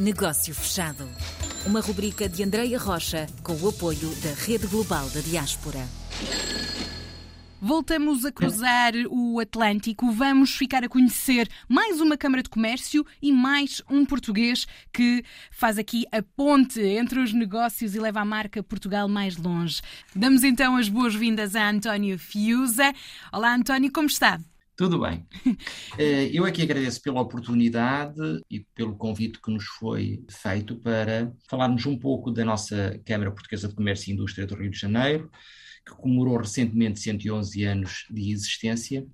[0.00, 1.06] Negócio Fechado.
[1.66, 5.86] Uma rubrica de Andreia Rocha com o apoio da Rede Global da Diaspora.
[7.60, 13.30] Voltamos a cruzar o Atlântico, vamos ficar a conhecer mais uma Câmara de Comércio e
[13.30, 18.62] mais um português que faz aqui a ponte entre os negócios e leva a marca
[18.62, 19.82] Portugal mais longe.
[20.16, 22.90] Damos então as boas-vindas a António Fiuza.
[23.30, 24.40] Olá, António, como está?
[24.80, 25.26] Tudo bem.
[25.98, 28.18] Eh, eu aqui agradeço pela oportunidade
[28.48, 33.68] e pelo convite que nos foi feito para falarmos um pouco da nossa Câmara Portuguesa
[33.68, 35.30] de Comércio e Indústria do Rio de Janeiro,
[35.90, 39.06] que comemorou recentemente 111 anos de existência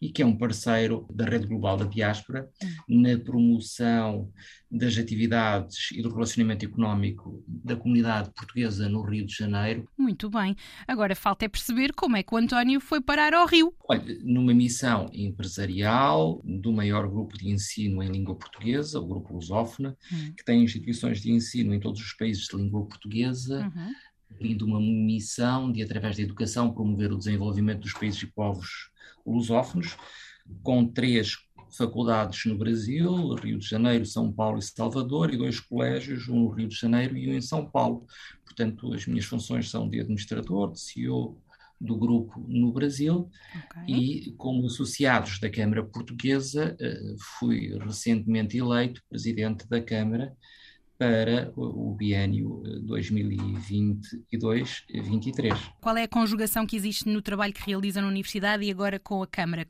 [0.00, 2.48] e que é um parceiro da Rede Global da Diáspora
[2.88, 4.30] na promoção
[4.70, 9.88] das atividades e do relacionamento económico da comunidade portuguesa no Rio de Janeiro.
[9.96, 10.56] Muito bem.
[10.88, 13.72] Agora falta é perceber como é que o António foi parar ao Rio.
[13.88, 19.96] Olha, numa missão empresarial do maior grupo de ensino em língua portuguesa, o Grupo Lusófona,
[20.10, 20.32] uhum.
[20.36, 23.92] que tem instituições de ensino em todos os países de língua portuguesa, uhum
[24.44, 28.90] cumprindo uma missão de, através da educação, promover o desenvolvimento dos países e povos
[29.24, 29.96] lusófonos,
[30.62, 31.38] com três
[31.76, 36.48] faculdades no Brasil, Rio de Janeiro, São Paulo e Salvador, e dois colégios, um no
[36.50, 38.06] Rio de Janeiro e um em São Paulo.
[38.44, 41.40] Portanto, as minhas funções são de administrador, de CEO
[41.80, 43.30] do grupo no Brasil
[43.66, 43.94] okay.
[43.94, 50.34] e como associados da Câmara Portuguesa eh, fui recentemente eleito presidente da Câmara
[50.98, 54.80] para o biênio 2022-23.
[54.90, 55.02] Eh,
[55.80, 59.22] Qual é a conjugação que existe no trabalho que realiza na Universidade e agora com
[59.22, 59.66] a Câmara?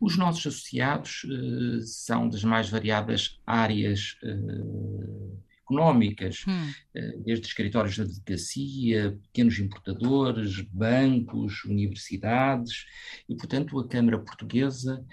[0.00, 6.70] Os nossos associados uh, são das mais variadas áreas uh, económicas, hum.
[6.96, 12.86] uh, desde escritórios de advocacia, pequenos importadores, bancos, universidades,
[13.28, 15.04] e portanto a Câmara Portuguesa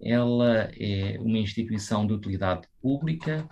[0.00, 3.48] ela é uma instituição de utilidade pública,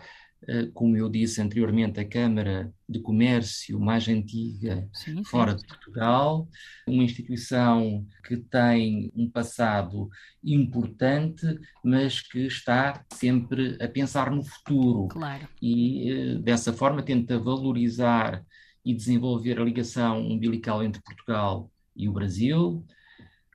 [0.74, 5.24] como eu disse anteriormente, a Câmara de Comércio mais antiga sim, sim.
[5.24, 6.48] fora de Portugal,
[6.86, 10.08] uma instituição que tem um passado
[10.42, 11.46] importante,
[11.84, 15.08] mas que está sempre a pensar no futuro.
[15.08, 15.48] Claro.
[15.60, 18.44] E eh, dessa forma tenta valorizar
[18.84, 22.84] e desenvolver a ligação umbilical entre Portugal e o Brasil,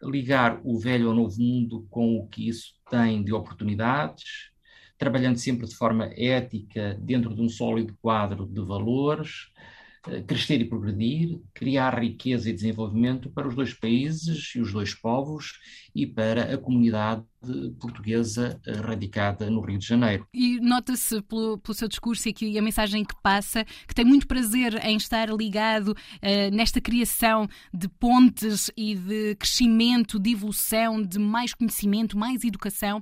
[0.01, 4.51] ligar o velho ao novo mundo com o que isso tem de oportunidades
[4.97, 9.49] trabalhando sempre de forma ética, dentro de um sólido quadro de valores,
[10.07, 14.93] eh, crescer e progredir, criar riqueza e desenvolvimento para os dois países e os dois
[14.93, 15.59] povos
[15.93, 17.23] e para a comunidade
[17.79, 20.27] portuguesa eh, radicada no Rio de Janeiro.
[20.33, 24.27] E nota-se pelo, pelo, seu discurso e, aqui, a mensagem que passa que tem muito
[24.27, 31.19] prazer em estar ligado uh, nesta criação de pontes e de crescimento, de evolução, de
[31.19, 33.01] mais conhecimento, mais educação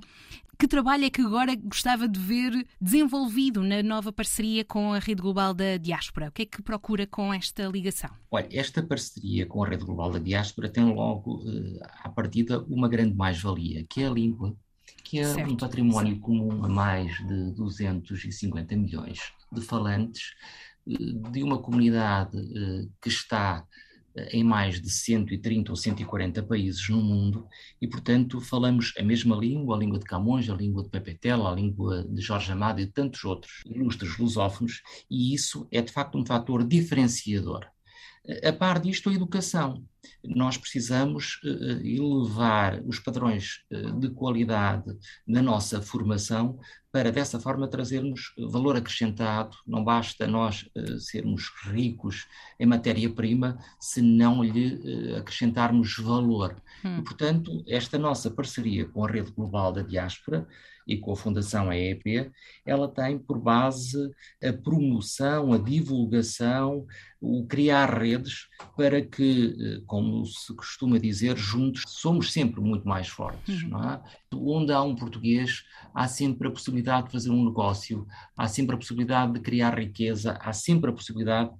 [0.58, 5.20] que trabalho é que agora gostava de ver desenvolvido na nova parceria com a Rede
[5.20, 6.28] Global da Diáspora?
[6.28, 8.10] O que é que procura com esta ligação?
[8.30, 12.88] Olha, esta parceria com a Rede Global da Diáspora tem logo, uh, à partida, uma
[12.88, 14.56] grande mais-valia, que é a língua,
[15.04, 20.34] que é certo, um património comum a mais de 250 milhões de falantes,
[20.86, 23.64] uh, de uma comunidade uh, que está
[24.30, 27.46] em mais de 130 ou 140 países no mundo
[27.80, 31.50] e, portanto, falamos a mesma língua, a língua de Camões, a língua de Pepe Tela,
[31.50, 35.92] a língua de Jorge Amado e de tantos outros ilustres lusófonos, e isso é de
[35.92, 37.66] facto um fator diferenciador.
[38.44, 39.84] A par disto, a educação.
[40.24, 44.96] Nós precisamos uh, elevar os padrões uh, de qualidade
[45.26, 46.58] na nossa formação
[46.92, 49.56] para, dessa forma, trazermos valor acrescentado.
[49.66, 52.26] Não basta nós uh, sermos ricos
[52.58, 56.60] em matéria-prima se não lhe acrescentarmos valor.
[56.84, 56.98] Hum.
[56.98, 60.46] E, portanto, esta nossa parceria com a Rede Global da Diáspora
[60.86, 62.30] e com a Fundação EEP,
[62.64, 63.98] ela tem por base
[64.42, 66.86] a promoção, a divulgação,
[67.20, 68.46] o criar redes
[68.76, 73.62] para que, eh, como se costuma dizer, juntos somos sempre muito mais fortes.
[73.62, 73.70] Uhum.
[73.70, 74.02] Não é?
[74.34, 75.64] Onde há um português,
[75.94, 78.06] há sempre a possibilidade de fazer um negócio,
[78.36, 81.50] há sempre a possibilidade de criar riqueza, há sempre a possibilidade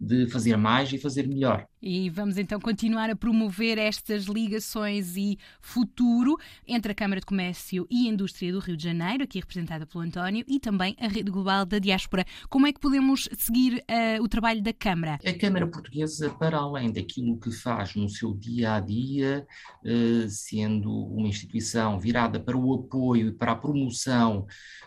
[0.00, 1.66] de fazer mais e fazer melhor.
[1.86, 7.86] E vamos então continuar a promover estas ligações e futuro entre a Câmara de Comércio
[7.90, 11.66] e Indústria do Rio de Janeiro, aqui representada pelo António, e também a Rede Global
[11.66, 12.24] da Diáspora.
[12.48, 15.18] Como é que podemos seguir uh, o trabalho da Câmara?
[15.22, 19.46] A Câmara Portuguesa, para além daquilo que faz no seu dia a dia,
[19.84, 24.46] uh, sendo uma instituição virada para o apoio e para a promoção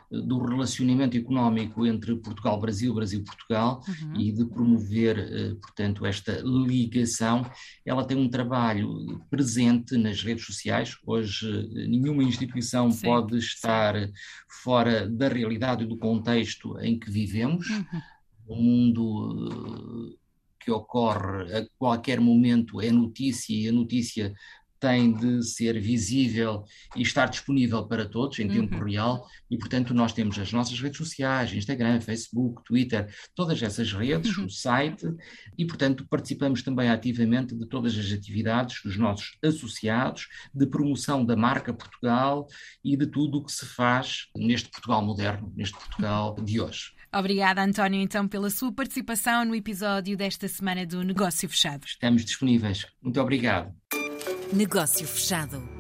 [0.10, 4.20] uh, do relacionamento económico entre Portugal-Brasil, Brasil-Portugal, uhum.
[4.20, 7.50] e de promover haver, portanto, esta ligação,
[7.86, 10.98] ela tem um trabalho presente nas redes sociais.
[11.06, 13.08] Hoje, nenhuma instituição Sim.
[13.08, 13.96] pode estar
[14.64, 17.70] fora da realidade e do contexto em que vivemos.
[17.70, 18.02] Uhum.
[18.48, 20.18] O mundo
[20.60, 24.34] que ocorre a qualquer momento é notícia e a notícia
[24.80, 26.64] tem de ser visível
[26.96, 28.84] e estar disponível para todos em tempo uhum.
[28.84, 34.38] real e portanto nós temos as nossas redes sociais, Instagram, Facebook, Twitter, todas essas redes,
[34.38, 34.46] uhum.
[34.46, 35.06] o site
[35.58, 41.36] e portanto participamos também ativamente de todas as atividades dos nossos associados, de promoção da
[41.36, 42.48] marca Portugal
[42.84, 46.98] e de tudo o que se faz neste Portugal moderno, neste Portugal de hoje.
[47.14, 51.86] Obrigada, António, então, pela sua participação no episódio desta semana do Negócio Fechado.
[51.86, 52.86] Estamos disponíveis.
[53.02, 53.74] Muito obrigado.
[54.54, 55.77] Negócio Fechado.